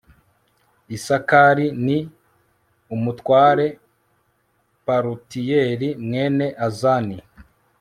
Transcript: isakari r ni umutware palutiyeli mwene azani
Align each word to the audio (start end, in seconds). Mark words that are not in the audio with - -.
isakari 0.95 1.67
r 1.71 1.75
ni 1.85 1.99
umutware 2.95 3.65
palutiyeli 4.85 5.89
mwene 6.05 6.47
azani 6.67 7.17